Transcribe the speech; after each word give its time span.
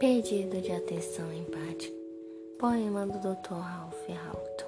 Pedido 0.00 0.62
de 0.62 0.72
atenção 0.72 1.30
empática. 1.30 1.94
Poema 2.58 3.06
do 3.06 3.18
Dr. 3.18 3.52
Ralph 3.52 4.08
Halton. 4.08 4.64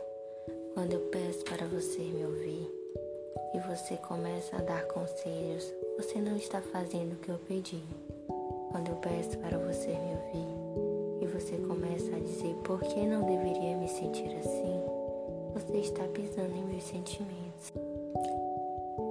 Quando 0.74 0.92
eu 0.92 1.00
peço 1.08 1.42
para 1.46 1.66
você 1.68 2.00
me 2.00 2.22
ouvir 2.22 2.70
e 3.54 3.58
você 3.60 3.96
começa 3.96 4.54
a 4.56 4.60
dar 4.60 4.86
conselhos, 4.88 5.72
você 5.96 6.20
não 6.20 6.36
está 6.36 6.60
fazendo 6.60 7.14
o 7.14 7.16
que 7.16 7.30
eu 7.30 7.38
pedi. 7.48 7.82
Quando 8.72 8.90
eu 8.90 8.96
peço 8.96 9.38
para 9.38 9.56
você 9.56 9.88
me 9.88 10.16
ouvir 10.16 11.22
e 11.22 11.26
você 11.28 11.56
começa 11.66 12.14
a 12.14 12.20
dizer 12.20 12.54
por 12.56 12.80
que 12.80 13.06
não 13.06 13.24
deveria 13.24 13.74
me 13.78 13.88
sentir 13.88 14.36
assim, 14.36 14.82
você 15.54 15.78
está 15.78 16.04
pisando 16.08 16.54
em 16.54 16.64
meus 16.64 16.84
sentimentos. 16.84 17.72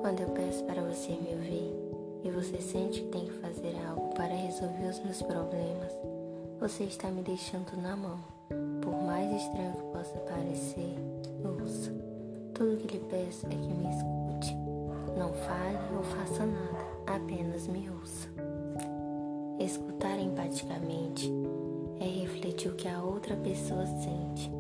Quando 0.02 0.22
eu 0.22 0.30
peço 0.30 0.64
para 0.66 0.84
você 0.84 1.14
me 1.14 1.34
ouvir 1.34 1.81
e 2.24 2.30
você 2.30 2.58
sente 2.62 3.02
que 3.02 3.08
tem 3.08 3.26
que 3.26 3.34
fazer 3.34 3.76
algo 3.88 4.14
para 4.14 4.34
resolver 4.34 4.88
os 4.88 5.00
meus 5.04 5.22
problemas, 5.22 5.92
você 6.60 6.84
está 6.84 7.10
me 7.10 7.22
deixando 7.24 7.76
na 7.82 7.96
mão. 7.96 8.20
Por 8.82 8.94
mais 9.04 9.32
estranho 9.42 9.74
que 9.74 9.84
possa 9.92 10.18
parecer, 10.20 10.96
ouça. 11.44 11.92
Tudo 12.54 12.78
que 12.78 12.98
lhe 12.98 13.04
peço 13.10 13.48
é 13.48 13.50
que 13.50 13.74
me 13.74 13.90
escute. 13.90 14.56
Não 15.18 15.34
fale 15.34 15.96
ou 15.96 16.04
faça 16.04 16.46
nada, 16.46 16.86
apenas 17.08 17.68
me 17.68 17.90
ouça. 17.90 18.30
Escutar 19.60 20.20
empaticamente 20.20 21.32
é 22.00 22.06
refletir 22.06 22.70
o 22.70 22.76
que 22.76 22.88
a 22.88 23.02
outra 23.02 23.36
pessoa 23.36 23.86
sente 23.86 24.52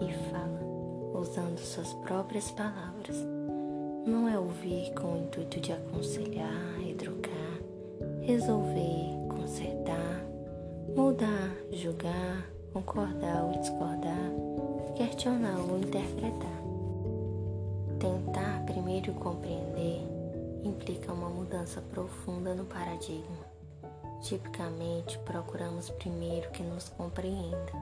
e 0.00 0.12
fala, 0.30 0.60
usando 1.14 1.58
suas 1.58 1.92
próprias 1.94 2.50
palavras. 2.50 3.35
Não 4.06 4.28
é 4.28 4.38
ouvir 4.38 4.94
com 4.94 5.14
o 5.14 5.18
intuito 5.18 5.60
de 5.60 5.72
aconselhar, 5.72 6.80
educar, 6.88 7.58
resolver, 8.22 9.28
consertar 9.28 10.26
mudar, 10.96 11.54
julgar, 11.70 12.46
concordar 12.72 13.44
ou 13.44 13.60
discordar, 13.60 14.30
questionar 14.96 15.58
ou 15.58 15.78
interpretar. 15.78 16.62
Tentar 18.00 18.64
primeiro 18.64 19.12
compreender 19.12 20.00
implica 20.64 21.12
uma 21.12 21.28
mudança 21.28 21.82
profunda 21.82 22.54
no 22.54 22.64
paradigma. 22.64 23.44
Tipicamente, 24.22 25.18
procuramos 25.18 25.90
primeiro 25.90 26.50
que 26.50 26.62
nos 26.62 26.88
compreenda. 26.88 27.72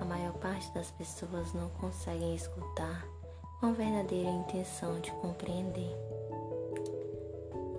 A 0.00 0.04
maior 0.04 0.34
parte 0.34 0.72
das 0.72 0.92
pessoas 0.92 1.52
não 1.52 1.68
conseguem 1.80 2.36
escutar 2.36 3.04
com 3.60 3.66
a 3.66 3.72
verdadeira 3.72 4.30
intenção 4.30 5.00
de 5.00 5.10
compreender. 5.12 5.96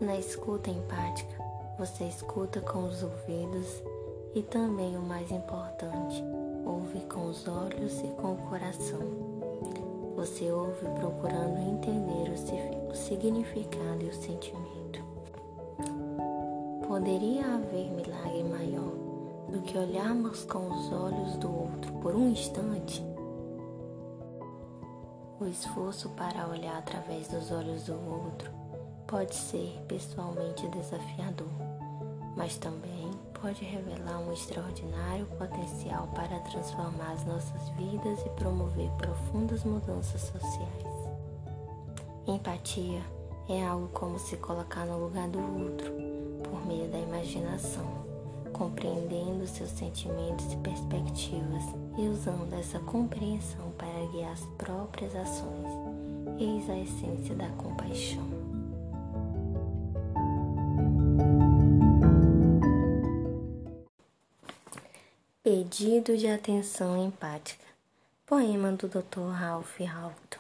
Na 0.02 0.18
escuta 0.18 0.70
empática, 0.70 1.36
você 1.78 2.06
escuta 2.06 2.62
com 2.62 2.86
os 2.86 3.04
ouvidos 3.04 3.82
e 4.34 4.42
também 4.42 4.98
o 4.98 5.02
mais 5.02 5.32
importante, 5.32 6.24
ouve 6.66 7.00
com 7.08 7.26
os 7.28 7.48
olhos 7.48 8.00
e 8.02 8.08
com 8.22 8.34
o 8.34 8.38
coração. 8.50 9.00
Você 10.16 10.52
ouve 10.52 10.86
procurando 11.00 11.58
entender 11.60 12.32
o 12.90 12.96
significado 12.96 14.04
e 14.04 14.10
o 14.10 14.14
sentimento. 14.14 15.04
Poderia 16.88 17.46
haver 17.56 17.92
milagre 17.92 18.44
maior 18.44 18.94
do 19.50 19.62
que 19.62 19.78
olharmos 19.78 20.46
com 20.46 20.68
os 20.72 20.92
olhos 20.92 21.38
do 21.38 21.48
outro 21.48 21.94
por 21.94 22.16
um 22.16 22.30
instante? 22.30 23.15
O 25.38 25.46
esforço 25.46 26.08
para 26.12 26.48
olhar 26.48 26.78
através 26.78 27.28
dos 27.28 27.52
olhos 27.52 27.84
do 27.84 27.94
outro 27.94 28.50
pode 29.06 29.36
ser 29.36 29.84
pessoalmente 29.86 30.66
desafiador, 30.70 31.50
mas 32.38 32.56
também 32.58 33.12
pode 33.42 33.66
revelar 33.66 34.18
um 34.20 34.32
extraordinário 34.32 35.26
potencial 35.38 36.08
para 36.16 36.40
transformar 36.40 37.12
as 37.12 37.26
nossas 37.26 37.68
vidas 37.72 38.26
e 38.26 38.30
promover 38.30 38.90
profundas 38.92 39.66
mudanças 39.66 40.22
sociais. 40.22 40.86
Empatia 42.26 43.02
é 43.50 43.62
algo 43.66 43.90
como 43.90 44.18
se 44.18 44.38
colocar 44.38 44.86
no 44.86 44.98
lugar 44.98 45.28
do 45.28 45.40
outro, 45.40 45.92
por 46.44 46.66
meio 46.66 46.90
da 46.90 46.98
imaginação, 46.98 47.86
compreendendo 48.56 49.46
seus 49.46 49.70
sentimentos 49.72 50.54
e 50.54 50.58
perspectivas 50.58 51.64
e 51.98 52.08
usando 52.08 52.54
essa 52.58 52.80
compreensão 52.80 53.70
para 53.72 54.08
guiar 54.14 54.32
as 54.32 54.46
próprias 54.58 55.14
ações. 55.14 55.68
Eis 56.40 56.70
a 56.70 56.78
essência 56.78 57.36
da 57.36 57.50
compaixão. 57.50 58.24
Pedido 65.44 66.18
de 66.18 66.28
atenção 66.28 67.06
empática. 67.06 67.66
Poema 68.26 68.72
do 68.72 68.88
Dr. 68.88 69.32
Ralph 69.34 69.82
Halton. 69.82 70.40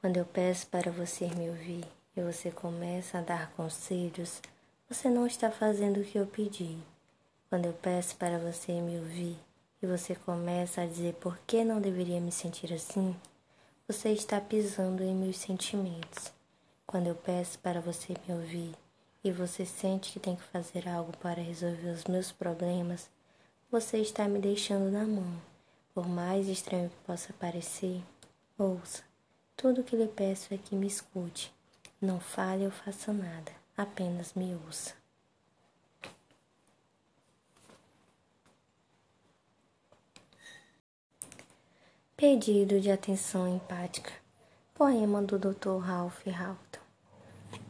Quando 0.00 0.16
eu 0.16 0.24
peço 0.24 0.66
para 0.68 0.90
você 0.90 1.26
me 1.28 1.50
ouvir 1.50 1.84
e 2.16 2.22
você 2.22 2.50
começa 2.50 3.18
a 3.18 3.22
dar 3.22 3.50
conselhos, 3.52 4.40
você 4.88 5.10
não 5.10 5.26
está 5.26 5.50
fazendo 5.50 6.00
o 6.00 6.04
que 6.04 6.18
eu 6.18 6.26
pedi. 6.26 6.78
Quando 7.50 7.66
eu 7.66 7.72
peço 7.72 8.14
para 8.14 8.38
você 8.38 8.80
me 8.80 8.96
ouvir 8.96 9.36
e 9.82 9.86
você 9.86 10.14
começa 10.14 10.82
a 10.82 10.86
dizer 10.86 11.14
por 11.14 11.36
que 11.48 11.64
não 11.64 11.80
deveria 11.80 12.20
me 12.20 12.30
sentir 12.30 12.72
assim, 12.72 13.16
você 13.88 14.10
está 14.10 14.40
pisando 14.40 15.02
em 15.02 15.12
meus 15.12 15.36
sentimentos. 15.36 16.32
Quando 16.86 17.08
eu 17.08 17.16
peço 17.16 17.58
para 17.58 17.80
você 17.80 18.14
me 18.24 18.34
ouvir 18.36 18.72
e 19.24 19.32
você 19.32 19.66
sente 19.66 20.12
que 20.12 20.20
tem 20.20 20.36
que 20.36 20.44
fazer 20.44 20.88
algo 20.88 21.10
para 21.16 21.42
resolver 21.42 21.88
os 21.88 22.04
meus 22.04 22.30
problemas, 22.30 23.10
você 23.68 23.98
está 23.98 24.28
me 24.28 24.38
deixando 24.38 24.88
na 24.88 25.04
mão. 25.04 25.42
Por 25.92 26.06
mais 26.06 26.46
estranho 26.46 26.88
que 26.88 27.04
possa 27.04 27.32
parecer, 27.32 28.00
ouça. 28.56 29.02
Tudo 29.56 29.80
o 29.80 29.84
que 29.84 29.96
lhe 29.96 30.06
peço 30.06 30.54
é 30.54 30.56
que 30.56 30.76
me 30.76 30.86
escute. 30.86 31.52
Não 32.00 32.20
fale 32.20 32.64
ou 32.64 32.70
faça 32.70 33.12
nada, 33.12 33.50
apenas 33.76 34.34
me 34.34 34.56
ouça. 34.66 34.99
Pedido 42.20 42.78
de 42.78 42.90
atenção 42.90 43.48
empática. 43.48 44.12
Poema 44.74 45.22
do 45.22 45.38
Dr. 45.38 45.78
Ralph 45.78 46.26
Halton. 46.26 46.78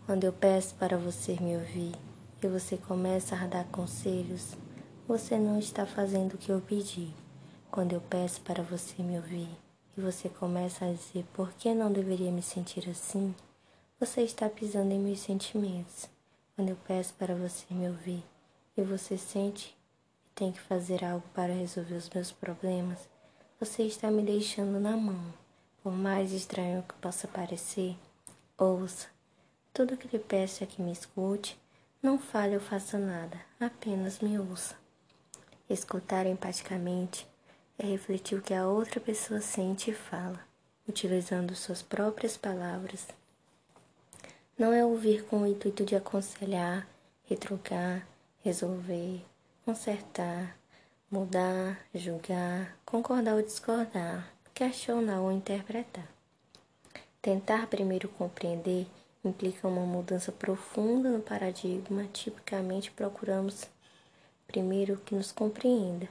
Quando 0.05 0.25
eu 0.25 0.33
peço 0.33 0.75
para 0.75 0.99
você 0.99 1.37
me 1.41 1.55
ouvir 1.55 1.95
e 2.43 2.49
você 2.49 2.77
começa 2.77 3.37
a 3.37 3.47
dar 3.47 3.65
conselhos, 3.67 4.57
você 5.07 5.39
não 5.39 5.57
está 5.57 5.87
fazendo 5.87 6.35
o 6.35 6.37
que 6.37 6.51
eu 6.51 6.61
pedi. 6.61 7.13
Quando 7.71 7.93
eu 7.93 8.01
peço 8.01 8.41
para 8.41 8.61
você 8.61 9.01
me 9.05 9.19
ouvir 9.19 9.49
e 9.97 10.01
você 10.01 10.29
começa 10.29 10.85
a 10.85 10.93
dizer 10.93 11.25
por 11.33 11.53
que 11.53 11.73
não 11.73 11.93
deveria 11.93 12.33
me 12.33 12.43
sentir 12.43 12.91
assim, 12.91 13.33
você 14.01 14.23
está 14.23 14.49
pisando 14.49 14.93
em 14.93 14.99
meus 14.99 15.21
sentimentos. 15.21 16.09
Quando 16.57 16.71
eu 16.71 16.79
peço 16.89 17.15
para 17.15 17.37
você 17.37 17.73
me 17.73 17.89
ouvir 17.89 18.25
e 18.77 18.83
você 18.83 19.17
sente 19.17 19.79
que 20.25 20.31
tem 20.35 20.51
que 20.51 20.61
fazer 20.61 21.05
algo 21.05 21.23
para 21.33 21.53
resolver 21.53 21.95
os 21.95 22.11
meus 22.11 22.33
problemas, 22.33 23.10
você 23.61 23.83
está 23.83 24.11
me 24.11 24.23
deixando 24.23 24.81
na 24.81 24.97
mão. 24.97 25.23
Por 25.83 25.93
mais 25.93 26.33
estranho 26.33 26.83
que 26.83 26.95
possa 26.95 27.29
parecer, 27.29 27.95
ouça. 28.57 29.09
Tudo 29.71 29.99
que 29.99 30.09
lhe 30.09 30.19
peço 30.19 30.65
é 30.65 30.67
que 30.67 30.81
me 30.81 30.91
escute, 30.91 31.61
não 32.03 32.19
fale 32.19 32.55
ou 32.55 32.61
faça 32.61 32.99
nada, 32.99 33.39
apenas 33.61 34.21
me 34.21 34.39
ouça. 34.39 34.75
Escutar 35.69 36.25
empaticamente 36.25 37.29
é 37.79 37.85
refletir 37.85 38.39
o 38.39 38.43
que 38.43 38.55
a 38.55 38.67
outra 38.67 38.99
pessoa 38.99 39.43
sente 39.43 39.91
e 39.91 39.95
fala, 39.95 40.41
utilizando 40.89 41.55
suas 41.55 41.83
próprias 41.83 42.39
palavras. 42.39 43.09
Não 44.59 44.73
é 44.73 44.83
ouvir 44.83 45.27
com 45.27 45.43
o 45.43 45.47
intuito 45.47 45.85
de 45.85 45.95
aconselhar, 45.95 46.89
retrucar, 47.25 48.07
resolver, 48.43 49.23
consertar, 49.67 50.57
mudar, 51.11 51.81
julgar, 51.93 52.77
concordar 52.87 53.35
ou 53.35 53.43
discordar, 53.43 54.33
questionar 54.55 55.21
ou 55.21 55.33
interpretar. 55.33 56.09
Tentar 57.21 57.67
primeiro 57.67 58.09
compreender 58.09 58.87
implica 59.25 59.67
uma 59.67 59.85
mudança 59.85 60.31
profunda 60.31 61.11
no 61.11 61.21
paradigma, 61.21 62.05
tipicamente 62.13 62.93
procuramos 62.93 63.69
primeiro 64.47 64.97
que 64.99 65.15
nos 65.15 65.33
compreenda. 65.33 66.09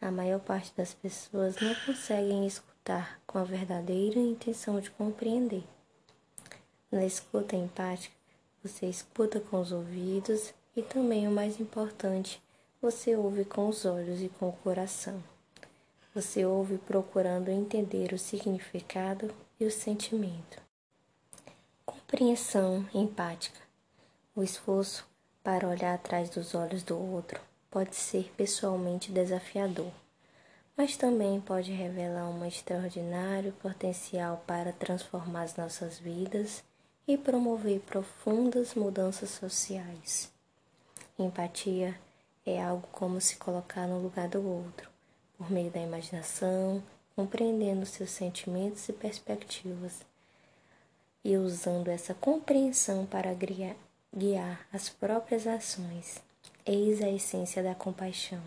A 0.00 0.10
maior 0.10 0.40
parte 0.40 0.72
das 0.76 0.94
pessoas 0.94 1.56
não 1.60 1.74
conseguem 1.86 2.46
escutar 2.46 3.20
com 3.26 3.38
a 3.38 3.44
verdadeira 3.44 4.18
intenção 4.18 4.80
de 4.80 4.90
compreender. 4.90 5.64
Na 6.90 7.04
escuta 7.04 7.54
empática, 7.54 8.14
você 8.62 8.86
escuta 8.86 9.40
com 9.40 9.60
os 9.60 9.72
ouvidos 9.72 10.54
e 10.74 10.82
também 10.82 11.28
o 11.28 11.30
mais 11.30 11.60
importante, 11.60 12.42
você 12.80 13.16
ouve 13.16 13.44
com 13.44 13.68
os 13.68 13.84
olhos 13.84 14.22
e 14.22 14.28
com 14.28 14.48
o 14.48 14.52
coração. 14.52 15.22
Você 16.14 16.46
ouve 16.46 16.78
procurando 16.78 17.50
entender 17.50 18.12
o 18.12 18.18
significado 18.18 19.34
e 19.58 19.64
o 19.64 19.70
sentimento. 19.70 20.62
Compreensão 21.84 22.88
empática. 22.94 23.60
O 24.34 24.44
esforço 24.44 25.04
para 25.42 25.66
olhar 25.66 25.94
atrás 25.94 26.30
dos 26.30 26.54
olhos 26.54 26.84
do 26.84 26.96
outro 26.96 27.40
pode 27.68 27.96
ser 27.96 28.32
pessoalmente 28.36 29.10
desafiador, 29.10 29.90
mas 30.76 30.96
também 30.96 31.40
pode 31.40 31.72
revelar 31.72 32.28
um 32.30 32.44
extraordinário 32.44 33.52
potencial 33.54 34.42
para 34.46 34.72
transformar 34.72 35.42
as 35.42 35.56
nossas 35.56 35.98
vidas 35.98 36.62
e 37.08 37.16
promover 37.16 37.80
profundas 37.80 38.74
mudanças 38.74 39.30
sociais. 39.30 40.30
Empatia 41.18 41.98
é 42.48 42.62
algo 42.62 42.86
como 42.92 43.20
se 43.20 43.36
colocar 43.36 43.86
no 43.86 44.00
lugar 44.00 44.28
do 44.28 44.46
outro, 44.46 44.88
por 45.36 45.50
meio 45.50 45.70
da 45.70 45.80
imaginação, 45.80 46.82
compreendendo 47.14 47.84
seus 47.84 48.10
sentimentos 48.10 48.88
e 48.88 48.92
perspectivas, 48.92 50.02
e 51.24 51.36
usando 51.36 51.88
essa 51.88 52.14
compreensão 52.14 53.04
para 53.04 53.34
guiar 54.14 54.66
as 54.72 54.88
próprias 54.88 55.46
ações. 55.46 56.22
Eis 56.64 57.02
a 57.02 57.08
essência 57.08 57.62
da 57.62 57.74
compaixão. 57.74 58.40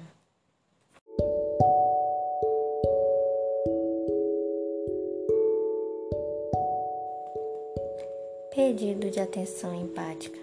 Pedido 8.54 9.10
de 9.10 9.20
atenção 9.20 9.74
empática. 9.74 10.40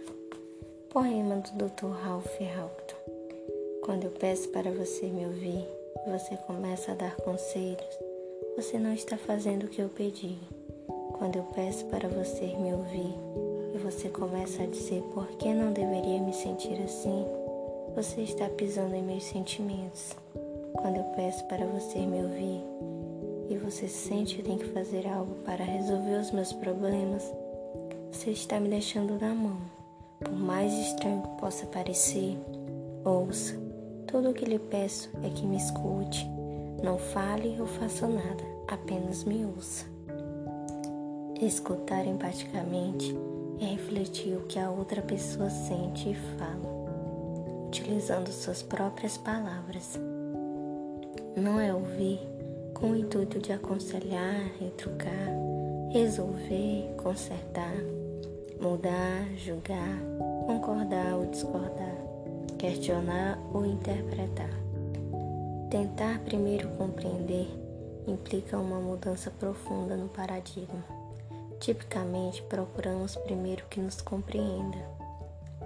Poema 0.90 1.36
do 1.36 1.68
Dr. 1.68 1.86
Ralph 2.02 2.40
Halton. 2.56 3.17
Quando 3.88 4.04
eu 4.04 4.10
peço 4.10 4.50
para 4.50 4.70
você 4.70 5.06
me 5.06 5.24
ouvir 5.24 5.66
você 6.06 6.36
começa 6.36 6.92
a 6.92 6.94
dar 6.94 7.16
conselhos, 7.16 7.98
você 8.54 8.78
não 8.78 8.92
está 8.92 9.16
fazendo 9.16 9.64
o 9.64 9.68
que 9.68 9.80
eu 9.80 9.88
pedi. 9.88 10.36
Quando 11.16 11.36
eu 11.36 11.42
peço 11.54 11.86
para 11.86 12.06
você 12.06 12.48
me 12.58 12.70
ouvir 12.74 13.14
e 13.74 13.78
você 13.78 14.10
começa 14.10 14.62
a 14.62 14.66
dizer 14.66 15.00
por 15.14 15.26
que 15.38 15.54
não 15.54 15.72
deveria 15.72 16.20
me 16.20 16.34
sentir 16.34 16.78
assim, 16.82 17.24
você 17.96 18.20
está 18.20 18.46
pisando 18.50 18.94
em 18.94 19.02
meus 19.02 19.24
sentimentos. 19.24 20.14
Quando 20.74 20.96
eu 20.96 21.04
peço 21.16 21.42
para 21.46 21.64
você 21.64 21.98
me 22.00 22.22
ouvir 22.22 22.62
e 23.48 23.56
você 23.56 23.88
sente 23.88 24.36
que 24.36 24.42
tem 24.42 24.58
que 24.58 24.68
fazer 24.68 25.08
algo 25.08 25.34
para 25.46 25.64
resolver 25.64 26.20
os 26.20 26.30
meus 26.30 26.52
problemas, 26.52 27.24
você 28.12 28.32
está 28.32 28.60
me 28.60 28.68
deixando 28.68 29.18
na 29.18 29.34
mão. 29.34 29.56
Por 30.20 30.36
mais 30.36 30.74
estranho 30.74 31.22
que 31.22 31.40
possa 31.40 31.64
parecer, 31.64 32.36
ouça. 33.02 33.67
Tudo 34.08 34.30
o 34.30 34.34
que 34.34 34.44
lhe 34.44 34.58
peço 34.58 35.10
é 35.22 35.28
que 35.28 35.46
me 35.46 35.56
escute. 35.56 36.28
Não 36.82 36.98
fale 36.98 37.60
ou 37.60 37.66
faça 37.66 38.06
nada, 38.06 38.44
apenas 38.66 39.24
me 39.24 39.44
ouça. 39.44 39.84
Escutar 41.40 42.06
empaticamente 42.06 43.14
é 43.60 43.66
refletir 43.66 44.36
o 44.36 44.42
que 44.42 44.58
a 44.58 44.70
outra 44.70 45.02
pessoa 45.02 45.50
sente 45.50 46.10
e 46.10 46.14
fala 46.14 46.78
utilizando 47.68 48.32
suas 48.32 48.62
próprias 48.62 49.18
palavras. 49.18 50.00
Não 51.36 51.60
é 51.60 51.72
ouvir 51.72 52.18
com 52.74 52.90
o 52.92 52.96
intuito 52.96 53.38
de 53.38 53.52
aconselhar, 53.52 54.50
retrucar, 54.58 55.28
resolver, 55.90 56.94
consertar, 56.96 57.76
mudar, 58.60 59.28
julgar, 59.36 60.00
concordar 60.46 61.14
ou 61.14 61.26
discordar, 61.26 61.96
questionar 62.58 63.38
ou 63.52 63.64
interpretar. 63.64 64.50
Tentar 65.70 66.18
primeiro 66.20 66.68
compreender 66.70 67.48
implica 68.06 68.58
uma 68.58 68.80
mudança 68.80 69.30
profunda 69.30 69.96
no 69.96 70.08
paradigma. 70.08 70.84
Tipicamente, 71.60 72.42
procuramos 72.42 73.16
primeiro 73.16 73.64
que 73.70 73.80
nos 73.80 74.00
compreenda 74.00 74.98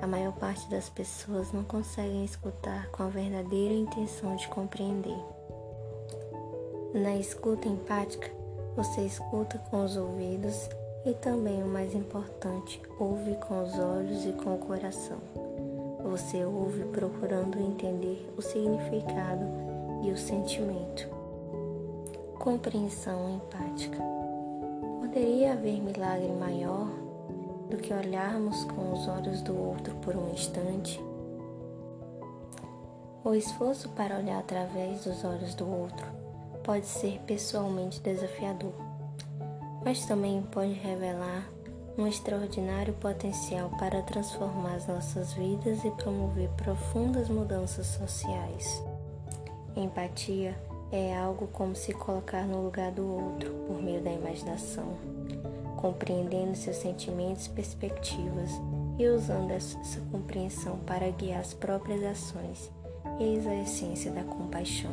a 0.03 0.07
maior 0.09 0.33
parte 0.33 0.69
das 0.69 0.89
pessoas 0.89 1.53
não 1.53 1.63
conseguem 1.63 2.25
escutar 2.25 2.89
com 2.89 3.05
a 3.05 3.09
verdadeira 3.09 3.73
intenção 3.73 4.35
de 4.35 4.49
compreender. 4.49 5.17
Na 6.93 7.15
escuta 7.15 7.69
empática, 7.69 8.29
você 8.75 9.03
escuta 9.03 9.59
com 9.59 9.85
os 9.85 9.97
ouvidos 9.97 10.69
e 11.07 11.15
também 11.15 11.63
o 11.63 11.69
mais 11.69 11.95
importante, 11.95 12.83
ouve 12.99 13.37
com 13.37 13.63
os 13.63 13.79
olhos 13.79 14.27
e 14.27 14.33
com 14.33 14.57
o 14.57 14.59
coração. 14.59 15.19
Você 16.05 16.45
ouve 16.45 16.85
procurando 16.87 17.59
entender 17.59 18.29
o 18.37 18.43
significado 18.43 19.45
e 20.03 20.11
o 20.11 20.17
sentimento. 20.17 21.09
Compreensão 22.39 23.37
empática. 23.37 23.99
Poderia 25.01 25.53
haver 25.53 25.81
milagre 25.81 26.33
maior 26.33 26.89
do 27.71 27.77
que 27.77 27.95
olharmos 27.95 28.65
com 28.65 28.93
os 28.93 29.07
olhos 29.07 29.43
do 29.43 29.57
outro 29.57 29.95
por 29.97 30.17
um 30.17 30.31
instante. 30.33 31.01
O 33.25 33.35
esforço 33.35 33.89
para 33.91 34.19
olhar 34.19 34.41
através 34.41 35.05
dos 35.05 35.25
olhos 35.25 35.55
do 35.55 35.65
outro 35.71 36.07
pode 36.65 36.87
ser 36.87 37.21
pessoalmente 37.21 38.01
desafiador, 38.01 38.73
mas 39.85 40.05
também 40.07 40.43
pode 40.43 40.73
revelar 40.73 41.52
um 41.99 42.07
extraordinário 42.07 42.95
potencial 42.95 43.71
para 43.79 44.03
transformar 44.03 44.75
as 44.75 44.87
nossas 44.87 45.33
vidas 45.35 45.85
e 45.85 45.91
promover 45.93 46.49
profundas 46.51 47.29
mudanças 47.29 47.87
sociais. 47.87 48.83
Empatia 49.77 50.57
é 50.91 51.17
algo 51.17 51.47
como 51.49 51.75
se 51.75 51.93
colocar 51.93 52.45
no 52.45 52.63
lugar 52.63 52.93
do 52.93 53.07
outro 53.07 53.51
por 53.67 53.83
meio 53.83 54.03
da 54.03 54.11
imaginação 54.11 54.97
compreendendo 55.83 56.55
seus 56.55 56.77
sentimentos 56.77 57.47
e 57.47 57.51
perspectivas 57.51 58.51
e 58.99 59.09
usando 59.09 59.51
essa 59.51 60.01
compreensão 60.13 60.79
para 60.87 61.11
guiar 61.11 61.41
as 61.41 61.53
próprias 61.53 62.05
ações. 62.05 62.71
Eis 63.19 63.45
a 63.49 63.55
essência 63.57 64.13
da 64.13 64.23
compaixão. 64.23 64.93